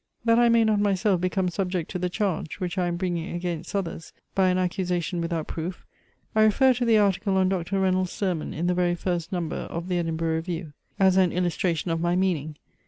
[0.25, 3.75] That I may not myself become subject to the charge, which I am bringing against
[3.75, 5.85] others, by an accusation without proof,
[6.35, 7.79] I refer to the article on Dr.
[7.79, 12.01] Rennell's sermon in the very first number of the EDINBURGH REVIEW as an illustration of
[12.01, 12.57] my meaning.